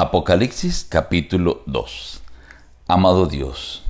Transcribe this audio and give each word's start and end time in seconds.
Apocalipsis 0.00 0.86
capítulo 0.88 1.62
2 1.66 2.22
Amado 2.86 3.26
Dios, 3.26 3.82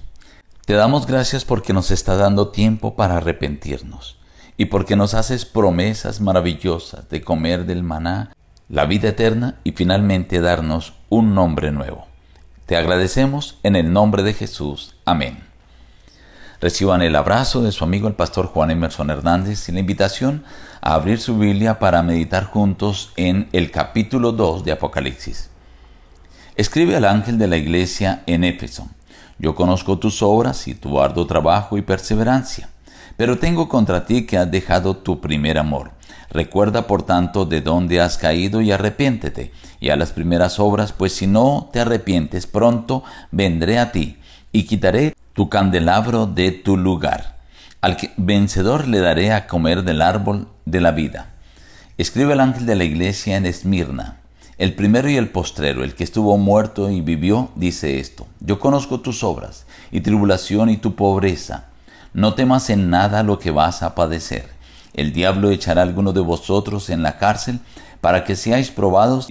te 0.65 0.73
damos 0.73 1.07
gracias 1.07 1.45
porque 1.45 1.75
nos 1.75 1.91
está 1.91 2.17
dando 2.17 2.49
tiempo 2.49 2.97
para 2.97 3.19
arrepentirnos 3.19 4.17
y 4.57 4.65
porque 4.65 4.97
nos 4.97 5.13
haces 5.13 5.45
promesas 5.45 6.23
maravillosas 6.23 7.11
de 7.11 7.21
comer 7.21 7.67
del 7.67 7.83
maná, 7.83 8.33
la 8.71 8.87
vida 8.87 9.11
eterna 9.11 9.57
y 9.65 9.73
finalmente 9.73 10.41
darnos 10.41 10.95
un 11.11 11.35
nombre 11.35 11.73
nuevo. 11.73 12.07
Te 12.65 12.79
agradecemos 12.79 13.59
en 13.63 13.77
el 13.77 13.93
nombre 13.93 14.23
de 14.23 14.33
Jesús. 14.33 14.97
Amén. 15.05 15.41
Reciban 16.59 17.03
el 17.03 17.17
abrazo 17.17 17.61
de 17.61 17.71
su 17.71 17.85
amigo 17.85 18.09
el 18.09 18.15
pastor 18.15 18.47
Juan 18.47 18.71
Emerson 18.71 19.11
Hernández 19.11 19.69
y 19.69 19.73
la 19.73 19.81
invitación 19.81 20.43
a 20.81 20.95
abrir 20.95 21.21
su 21.21 21.37
Biblia 21.37 21.79
para 21.79 22.03
meditar 22.03 22.45
juntos 22.45 23.13
en 23.17 23.51
el 23.53 23.71
capítulo 23.71 24.33
2 24.33 24.65
de 24.65 24.73
Apocalipsis. 24.73 25.51
Escribe 26.59 26.97
al 26.97 27.05
ángel 27.05 27.39
de 27.39 27.47
la 27.47 27.57
iglesia 27.57 28.25
en 28.27 28.43
Éfeso. 28.43 28.89
Yo 29.39 29.55
conozco 29.55 30.01
tus 30.01 30.23
obras 30.25 30.67
y 30.67 30.75
tu 30.75 31.01
arduo 31.01 31.25
trabajo 31.25 31.79
y 31.79 31.83
perseverancia, 31.83 32.69
pero 33.17 33.39
tengo 33.39 33.69
contra 33.69 34.07
ti 34.07 34.27
que 34.27 34.39
has 34.39 34.51
dejado 34.51 34.97
tu 34.97 35.21
primer 35.21 35.57
amor. 35.57 35.93
Recuerda 36.33 36.89
por 36.89 37.05
tanto 37.05 37.47
de 37.47 37.61
dónde 37.61 38.01
has 38.01 38.19
caído 38.19 38.61
y 38.61 38.73
arrepiéntete, 38.73 39.53
y 39.79 39.91
a 39.91 39.97
las 39.97 40.11
primeras 40.11 40.59
obras, 40.59 40.91
pues 40.91 41.13
si 41.13 41.29
no 41.29 41.71
te 41.73 41.79
arrepientes 41.79 42.49
pronto, 42.49 43.05
vendré 43.31 43.79
a 43.79 43.93
ti 43.93 44.17
y 44.51 44.65
quitaré 44.65 45.15
tu 45.35 45.49
candelabro 45.49 46.27
de 46.27 46.51
tu 46.51 46.77
lugar. 46.77 47.37
Al 47.83 47.97
vencedor 48.17 48.89
le 48.89 48.99
daré 48.99 49.33
a 49.33 49.47
comer 49.47 49.85
del 49.85 50.03
árbol 50.03 50.49
de 50.65 50.81
la 50.81 50.91
vida. 50.91 51.29
Escribe 51.99 52.33
el 52.33 52.41
ángel 52.41 52.67
de 52.67 52.75
la 52.75 52.83
iglesia 52.83 53.37
en 53.37 53.47
Esmirna. 53.47 54.17
El 54.59 54.75
primero 54.75 55.09
y 55.09 55.17
el 55.17 55.29
postrero, 55.29 55.85
el 55.85 55.95
que 55.95 56.03
estuvo 56.03 56.37
muerto 56.37 56.91
y 56.91 57.01
vivió, 57.01 57.51
dice 57.55 58.01
esto, 58.01 58.27
yo 58.41 58.59
conozco 58.59 58.99
tus 58.99 59.23
obras, 59.23 59.67
y 59.93 60.01
tribulación 60.01 60.69
y 60.69 60.79
tu 60.79 60.97
pobreza. 60.97 61.67
No 62.13 62.35
temas 62.35 62.69
en 62.69 62.91
nada 62.91 63.23
lo 63.23 63.39
que 63.39 63.53
vas 63.53 63.85
a 63.85 63.95
padecer. 63.95 64.49
El 64.95 65.13
diablo 65.13 65.53
echará 65.53 65.83
a 65.83 65.85
alguno 65.85 66.13
de 66.13 66.23
vosotros 66.23 66.91
en 66.91 67.05
la 67.05 67.19
cárcel 67.19 67.61
para 68.01 68.25
que 68.25 68.35
seáis 68.35 68.73
probados 68.73 69.29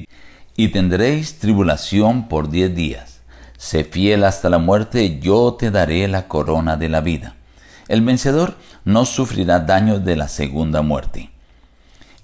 y 0.55 0.69
tendréis 0.69 1.39
tribulación 1.39 2.29
por 2.29 2.49
diez 2.49 2.73
días. 2.73 3.19
Sé 3.57 3.83
fiel 3.83 4.23
hasta 4.23 4.49
la 4.49 4.59
muerte, 4.59 5.19
yo 5.19 5.55
te 5.59 5.71
daré 5.71 6.07
la 6.07 6.29
corona 6.29 6.77
de 6.77 6.87
la 6.87 7.01
vida. 7.01 7.35
El 7.89 8.01
vencedor 8.01 8.55
no 8.85 9.03
sufrirá 9.03 9.59
daño 9.59 9.99
de 9.99 10.15
la 10.15 10.29
segunda 10.29 10.81
muerte. 10.81 11.31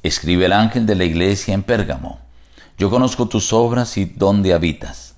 Escribe 0.04 0.46
el 0.46 0.54
ángel 0.54 0.86
de 0.86 0.96
la 0.96 1.04
iglesia 1.04 1.54
en 1.54 1.64
Pérgamo. 1.64 2.23
Yo 2.84 2.90
conozco 2.90 3.30
tus 3.30 3.54
obras 3.54 3.96
y 3.96 4.04
dónde 4.04 4.54
habitas. 4.54 5.16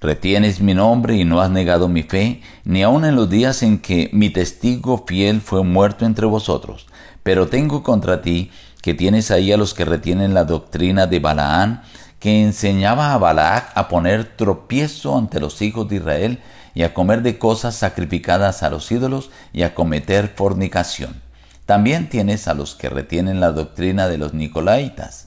Retienes 0.00 0.60
mi 0.60 0.74
nombre 0.74 1.16
y 1.16 1.24
no 1.24 1.40
has 1.40 1.50
negado 1.50 1.88
mi 1.88 2.04
fe, 2.04 2.40
ni 2.62 2.84
aun 2.84 3.04
en 3.04 3.16
los 3.16 3.28
días 3.28 3.64
en 3.64 3.80
que 3.80 4.10
mi 4.12 4.30
testigo 4.30 5.04
fiel 5.04 5.40
fue 5.40 5.64
muerto 5.64 6.06
entre 6.06 6.26
vosotros. 6.26 6.86
Pero 7.24 7.48
tengo 7.48 7.82
contra 7.82 8.22
ti 8.22 8.52
que 8.80 8.94
tienes 8.94 9.32
ahí 9.32 9.50
a 9.50 9.56
los 9.56 9.74
que 9.74 9.84
retienen 9.84 10.34
la 10.34 10.44
doctrina 10.44 11.08
de 11.08 11.18
Balaán, 11.18 11.82
que 12.20 12.44
enseñaba 12.44 13.12
a 13.12 13.18
Balac 13.18 13.72
a 13.74 13.88
poner 13.88 14.36
tropiezo 14.36 15.18
ante 15.18 15.40
los 15.40 15.62
hijos 15.62 15.88
de 15.88 15.96
Israel 15.96 16.42
y 16.74 16.84
a 16.84 16.94
comer 16.94 17.22
de 17.22 17.38
cosas 17.38 17.74
sacrificadas 17.74 18.62
a 18.62 18.70
los 18.70 18.92
ídolos 18.92 19.30
y 19.52 19.64
a 19.64 19.74
cometer 19.74 20.32
fornicación. 20.36 21.20
También 21.66 22.08
tienes 22.08 22.46
a 22.46 22.54
los 22.54 22.76
que 22.76 22.88
retienen 22.88 23.40
la 23.40 23.50
doctrina 23.50 24.06
de 24.06 24.18
los 24.18 24.32
Nicolaitas 24.32 25.26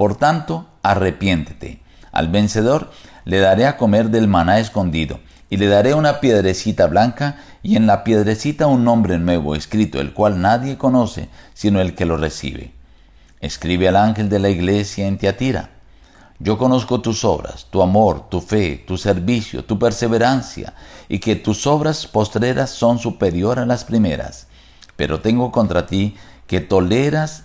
por 0.00 0.16
tanto, 0.16 0.66
arrepiéntete. 0.82 1.80
Al 2.12 2.28
vencedor 2.28 2.90
le 3.24 3.38
daré 3.38 3.66
a 3.66 3.76
comer 3.76 4.10
del 4.10 4.28
maná 4.28 4.58
escondido, 4.58 5.20
y 5.48 5.56
le 5.56 5.66
daré 5.66 5.94
una 5.94 6.20
piedrecita 6.20 6.86
blanca, 6.86 7.38
y 7.62 7.76
en 7.76 7.86
la 7.86 8.04
piedrecita 8.04 8.66
un 8.66 8.84
nombre 8.84 9.18
nuevo 9.18 9.54
escrito, 9.54 10.00
el 10.00 10.12
cual 10.12 10.40
nadie 10.40 10.78
conoce, 10.78 11.28
sino 11.54 11.80
el 11.80 11.94
que 11.94 12.06
lo 12.06 12.16
recibe. 12.16 12.72
Escribe 13.40 13.88
al 13.88 13.96
ángel 13.96 14.28
de 14.28 14.38
la 14.38 14.48
iglesia 14.48 15.06
en 15.06 15.18
Tiatira. 15.18 15.70
Yo 16.38 16.56
conozco 16.56 17.00
tus 17.00 17.24
obras, 17.24 17.66
tu 17.70 17.82
amor, 17.82 18.30
tu 18.30 18.40
fe, 18.40 18.82
tu 18.86 18.96
servicio, 18.96 19.64
tu 19.64 19.78
perseverancia, 19.78 20.74
y 21.08 21.18
que 21.18 21.36
tus 21.36 21.66
obras 21.66 22.06
postreras 22.06 22.70
son 22.70 22.98
superiores 22.98 23.64
a 23.64 23.66
las 23.66 23.84
primeras. 23.84 24.46
Pero 24.96 25.20
tengo 25.20 25.52
contra 25.52 25.86
ti 25.86 26.16
que 26.46 26.60
toleras 26.60 27.44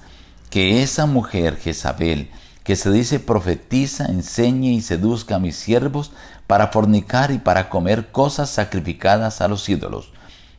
que 0.50 0.82
esa 0.82 1.06
mujer 1.06 1.58
Jezabel, 1.58 2.30
que 2.66 2.76
se 2.76 2.92
dice 2.92 3.20
profetiza, 3.20 4.06
enseñe 4.06 4.74
y 4.74 4.82
seduzca 4.82 5.36
a 5.36 5.40
mis 5.40 5.56
siervos 5.56 6.12
para 6.48 6.70
fornicar 6.70 7.30
y 7.30 7.38
para 7.38 7.70
comer 7.70 8.12
cosas 8.12 8.50
sacrificadas 8.50 9.40
a 9.40 9.48
los 9.48 9.70
ídolos. 9.70 10.12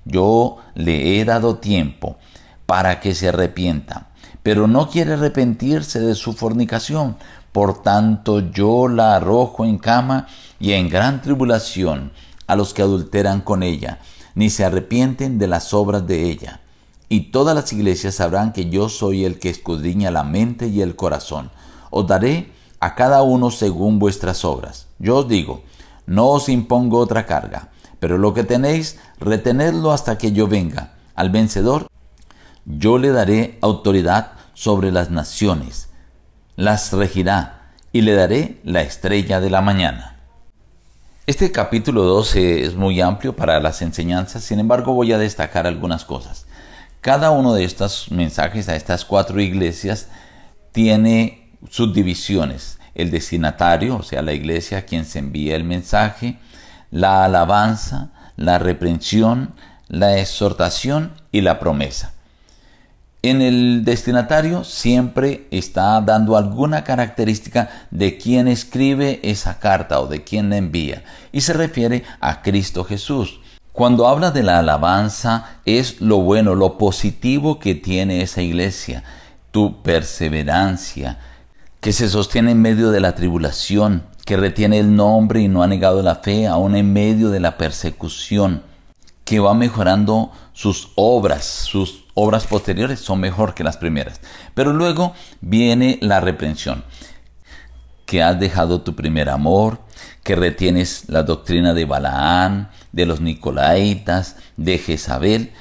Yo 0.05 0.59
le 0.77 1.19
he 1.19 1.25
dado 1.25 1.57
tiempo 1.57 2.17
para 2.65 3.01
que 3.01 3.13
se 3.13 3.29
arrepienta, 3.29 4.07
pero 4.45 4.69
no 4.69 4.89
quiere 4.89 5.15
arrepentirse 5.15 5.99
de 5.99 6.15
su 6.15 6.33
fornicación. 6.33 7.17
Por 7.51 7.83
tanto 7.83 8.39
yo 8.39 8.87
la 8.87 9.17
arrojo 9.17 9.65
en 9.65 9.79
cama 9.79 10.29
y 10.61 10.73
en 10.73 10.89
gran 10.89 11.23
tribulación 11.23 12.13
a 12.47 12.55
los 12.55 12.73
que 12.73 12.83
adulteran 12.83 13.41
con 13.41 13.65
ella, 13.65 13.99
ni 14.37 14.49
se 14.49 14.65
arrepienten 14.65 15.39
de 15.39 15.49
las 15.49 15.75
obras 15.75 16.07
de 16.07 16.31
ella. 16.31 16.61
Y 17.09 17.33
todas 17.33 17.57
las 17.57 17.73
iglesias 17.73 18.15
sabrán 18.15 18.53
que 18.53 18.71
yo 18.71 18.89
soy 18.89 19.25
el 19.25 19.41
que 19.41 19.51
escudriña 19.51 20.13
la 20.13 20.23
mente 20.23 20.69
y 20.69 20.83
el 20.83 20.95
corazón 20.95 21.51
os 21.91 22.07
daré 22.07 22.53
a 22.81 22.95
cada 22.95 23.23
uno 23.23 23.51
según 23.51 23.99
vuestras 23.99 24.45
obras. 24.45 24.87
Yo 24.99 25.17
os 25.19 25.29
digo, 25.29 25.63
no 26.07 26.29
os 26.29 26.49
impongo 26.49 26.99
otra 26.99 27.27
carga, 27.27 27.71
pero 28.01 28.19
lo 28.19 28.35
que 28.35 28.45
tenéis, 28.45 28.99
retenedlo 29.19 29.93
hasta 29.93 30.19
que 30.19 30.33
yo 30.33 30.47
venga. 30.47 30.93
Al 31.15 31.31
vencedor, 31.31 31.89
yo 32.65 32.99
le 32.99 33.11
daré 33.11 33.59
autoridad 33.63 34.33
sobre 34.55 34.93
las 34.93 35.11
naciones, 35.11 35.89
las 36.57 36.93
regirá 36.93 37.73
y 37.93 38.03
le 38.03 38.15
daré 38.15 38.61
la 38.65 38.83
estrella 38.83 39.41
de 39.41 39.51
la 39.51 39.61
mañana. 39.61 40.17
Este 41.27 41.51
capítulo 41.51 42.05
12 42.05 42.65
es 42.65 42.77
muy 42.77 43.01
amplio 43.01 43.35
para 43.35 43.59
las 43.59 43.83
enseñanzas, 43.83 44.45
sin 44.45 44.61
embargo 44.61 44.93
voy 44.95 45.13
a 45.13 45.19
destacar 45.19 45.67
algunas 45.67 46.05
cosas. 46.05 46.47
Cada 47.01 47.31
uno 47.31 47.55
de 47.55 47.65
estos 47.65 48.11
mensajes 48.11 48.69
a 48.69 48.77
estas 48.77 49.05
cuatro 49.05 49.41
iglesias 49.41 50.09
tiene 50.73 51.46
subdivisiones. 51.71 52.79
El 52.95 53.11
destinatario, 53.11 53.97
o 53.97 54.03
sea, 54.03 54.23
la 54.23 54.33
iglesia 54.33 54.79
a 54.79 54.83
quien 54.83 55.05
se 55.05 55.19
envía 55.19 55.57
el 55.57 55.65
mensaje, 55.65 56.39
la 56.91 57.25
alabanza, 57.25 58.11
la 58.37 58.59
reprensión, 58.59 59.55
la 59.89 60.19
exhortación 60.19 61.13
y 61.33 61.43
la 61.43 61.59
promesa. 61.59 62.13
En 63.23 63.43
el 63.43 63.85
destinatario 63.85 64.63
siempre 64.63 65.49
está 65.51 66.01
dando 66.01 66.37
alguna 66.37 66.85
característica 66.85 67.71
de 67.91 68.19
quien 68.19 68.47
escribe 68.47 69.19
esa 69.25 69.59
carta 69.59 70.01
o 70.01 70.07
de 70.07 70.23
quien 70.23 70.49
la 70.51 70.59
envía 70.59 71.03
y 71.33 71.41
se 71.41 71.53
refiere 71.53 72.05
a 72.21 72.43
Cristo 72.43 72.85
Jesús. 72.85 73.41
Cuando 73.73 74.07
habla 74.07 74.31
de 74.31 74.43
la 74.43 74.61
alabanza 74.61 75.59
es 75.65 76.01
lo 76.01 76.19
bueno, 76.19 76.55
lo 76.55 76.79
positivo 76.79 77.59
que 77.59 77.75
tiene 77.75 78.23
esa 78.23 78.43
iglesia, 78.43 79.03
tu 79.51 79.83
perseverancia, 79.83 81.19
que 81.81 81.93
se 81.93 82.09
sostiene 82.09 82.53
en 82.53 82.63
medio 82.63 82.91
de 82.91 83.01
la 83.01 83.15
tribulación, 83.15 84.05
que 84.25 84.37
retiene 84.37 84.79
el 84.79 84.97
nombre 84.97 85.41
y 85.41 85.49
no 85.49 85.63
ha 85.63 85.67
negado 85.67 86.03
la 86.03 86.17
fe, 86.17 86.47
aún 86.47 86.75
en 86.75 86.93
medio 86.93 87.31
de 87.31 87.41
la 87.41 87.57
persecución, 87.57 88.63
que 89.25 89.41
va 89.41 89.55
mejorando 89.55 90.33
sus 90.53 90.91
obras, 90.95 91.45
sus 91.45 92.05
obras 92.15 92.47
posteriores 92.47 93.01
son 93.01 93.21
mejor 93.21 93.55
que 93.55 93.65
las 93.65 93.77
primeras. 93.77 94.21
Pero 94.55 94.73
luego 94.73 95.15
viene 95.41 95.99
la 96.01 96.21
reprensión, 96.21 96.85
que 98.07 98.23
has 98.23 98.39
dejado 98.41 98.81
tu 98.81 98.95
primer 98.95 99.29
amor, 99.29 99.81
que 100.23 100.35
retienes 100.35 101.05
la 101.09 101.23
doctrina 101.23 101.75
de 101.75 101.85
Balaán, 101.85 102.71
de 102.93 103.07
los 103.07 103.21
Nicolaitas, 103.21 104.37
de 104.57 104.79
Jezabel, 104.79 105.53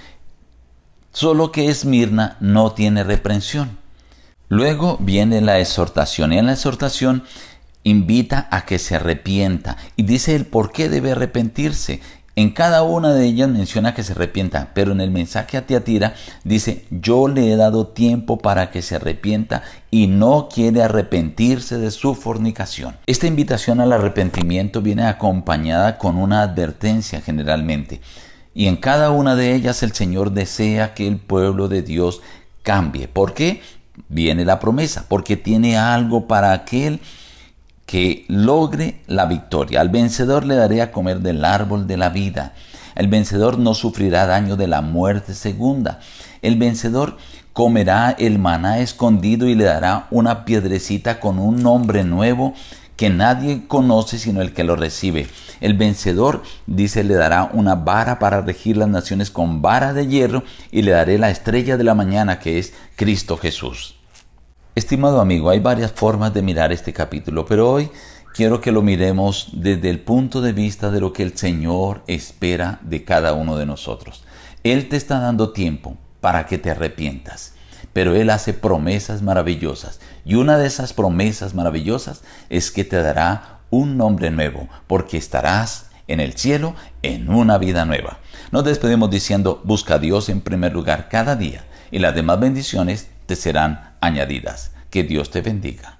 solo 1.12 1.52
que 1.52 1.70
Esmirna 1.70 2.38
no 2.40 2.72
tiene 2.72 3.04
reprensión. 3.04 3.78
Luego 4.50 4.98
viene 5.00 5.42
la 5.42 5.60
exhortación 5.60 6.34
y 6.34 6.38
en 6.38 6.46
la 6.46 6.54
exhortación 6.54 7.24
invita 7.84 8.48
a 8.52 8.66
que 8.66 8.80
se 8.80 8.96
arrepienta 8.96 9.78
y 9.96 10.04
dice 10.04 10.36
el 10.36 10.46
por 10.46 10.72
qué 10.72 10.90
debe 10.90 11.12
arrepentirse. 11.12 12.02
En 12.38 12.50
cada 12.50 12.84
una 12.84 13.14
de 13.14 13.26
ellas 13.26 13.48
menciona 13.48 13.94
que 13.94 14.04
se 14.04 14.12
arrepienta, 14.12 14.72
pero 14.74 14.92
en 14.92 15.00
el 15.00 15.10
mensaje 15.10 15.56
a 15.56 15.66
Tiatira 15.66 16.16
dice, 16.44 16.86
yo 16.92 17.30
le 17.30 17.50
he 17.50 17.56
dado 17.56 17.88
tiempo 17.88 18.40
para 18.40 18.72
que 18.72 18.82
se 18.82 18.96
arrepienta 18.96 19.64
y 19.90 20.08
no 20.08 20.50
quiere 20.54 20.84
arrepentirse 20.84 21.78
de 21.78 21.92
su 21.92 22.14
fornicación. 22.14 22.98
Esta 23.06 23.28
invitación 23.28 23.80
al 23.80 23.94
arrepentimiento 23.94 24.82
viene 24.82 25.06
acompañada 25.06 25.98
con 25.98 26.18
una 26.18 26.42
advertencia 26.42 27.22
generalmente. 27.22 28.02
Y 28.54 28.68
en 28.68 28.76
cada 28.78 29.12
una 29.12 29.36
de 29.38 29.56
ellas 29.56 29.82
el 29.82 29.94
Señor 29.94 30.32
desea 30.32 30.94
que 30.94 31.08
el 31.08 31.18
pueblo 31.18 31.70
de 31.70 31.84
Dios 31.84 32.22
cambie. 32.64 33.08
¿Por 33.08 33.34
qué? 33.34 33.62
Viene 34.10 34.46
la 34.46 34.60
promesa, 34.60 35.06
porque 35.08 35.38
tiene 35.38 35.78
algo 35.78 36.28
para 36.28 36.54
aquel 36.54 37.00
que 37.86 38.26
logre 38.28 39.02
la 39.08 39.26
victoria. 39.26 39.82
Al 39.82 39.90
vencedor 39.90 40.46
le 40.46 40.56
daré 40.56 40.82
a 40.82 40.92
comer 40.92 41.20
del 41.20 41.46
árbol 41.46 41.88
de 41.88 41.98
la 41.98 42.10
vida. 42.10 42.54
El 42.96 43.08
vencedor 43.08 43.60
no 43.60 43.74
sufrirá 43.74 44.26
daño 44.26 44.56
de 44.56 44.68
la 44.68 44.82
muerte 44.82 45.34
segunda. 45.34 46.00
El 46.42 46.58
vencedor 46.58 47.18
comerá 47.54 48.16
el 48.18 48.40
maná 48.40 48.80
escondido 48.80 49.48
y 49.48 49.56
le 49.56 49.66
dará 49.66 50.08
una 50.12 50.46
piedrecita 50.46 51.20
con 51.20 51.40
un 51.40 51.62
nombre 51.62 52.04
nuevo 52.04 52.54
que 52.96 53.10
nadie 53.10 53.68
conoce 53.68 54.18
sino 54.18 54.42
el 54.42 54.54
que 54.54 54.64
lo 54.64 54.76
recibe. 54.76 55.28
El 55.62 55.74
vencedor, 55.74 56.44
dice, 56.68 57.04
le 57.04 57.16
dará 57.16 57.50
una 57.54 57.76
vara 57.76 58.20
para 58.20 58.42
regir 58.42 58.78
las 58.78 58.90
naciones 58.90 59.32
con 59.32 59.62
vara 59.62 59.94
de 59.94 60.08
hierro 60.08 60.44
y 60.72 60.82
le 60.82 60.92
daré 60.92 61.18
la 61.18 61.30
estrella 61.30 61.78
de 61.78 61.84
la 61.84 61.96
mañana 61.96 62.40
que 62.40 62.60
es 62.60 62.74
Cristo 62.96 63.38
Jesús. 63.38 63.96
Estimado 64.76 65.22
amigo, 65.22 65.50
hay 65.50 65.60
varias 65.60 65.94
formas 65.94 66.34
de 66.34 66.42
mirar 66.42 66.74
este 66.74 66.92
capítulo, 66.92 67.46
pero 67.46 67.72
hoy 67.72 67.90
quiero 68.34 68.60
que 68.60 68.74
lo 68.74 68.82
miremos 68.82 69.48
desde 69.54 69.90
el 69.90 70.00
punto 70.00 70.42
de 70.42 70.52
vista 70.52 70.92
de 70.92 71.00
lo 71.00 71.14
que 71.14 71.24
el 71.24 71.38
Señor 71.38 72.04
espera 72.08 72.80
de 72.82 73.06
cada 73.06 73.34
uno 73.34 73.56
de 73.56 73.66
nosotros. 73.66 74.26
Él 74.64 74.90
te 74.90 74.98
está 74.98 75.20
dando 75.20 75.54
tiempo 75.54 75.98
para 76.20 76.46
que 76.46 76.58
te 76.58 76.72
arrepientas, 76.72 77.54
pero 77.94 78.16
Él 78.16 78.30
hace 78.30 78.54
promesas 78.54 79.22
maravillosas 79.22 80.00
y 80.26 80.36
una 80.36 80.58
de 80.58 80.68
esas 80.68 80.94
promesas 80.94 81.54
maravillosas 81.54 82.22
es 82.50 82.72
que 82.72 82.84
te 82.84 83.02
dará 83.02 83.60
un 83.70 83.98
nombre 83.98 84.32
nuevo, 84.32 84.68
porque 84.88 85.18
estarás 85.18 85.90
en 86.08 86.20
el 86.20 86.34
cielo 86.34 86.76
en 87.02 87.30
una 87.30 87.58
vida 87.58 87.86
nueva. 87.86 88.20
Nos 88.52 88.64
despedimos 88.64 89.10
diciendo, 89.10 89.62
busca 89.64 89.96
a 89.96 90.00
Dios 90.00 90.30
en 90.30 90.42
primer 90.42 90.74
lugar 90.74 91.10
cada 91.10 91.36
día 91.36 91.66
y 91.92 92.00
las 92.00 92.16
demás 92.16 92.40
bendiciones 92.40 93.10
te 93.26 93.36
serán 93.36 93.96
añadidas. 94.02 94.72
Que 94.90 95.04
Dios 95.04 95.30
te 95.30 95.42
bendiga. 95.42 95.98